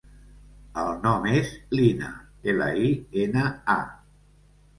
El 0.83 0.87
nom 1.03 1.27
és 1.39 1.51
Lina: 1.81 2.09
ela, 2.55 2.71
i, 2.89 2.91
ena, 3.27 3.45
a. 3.77 3.79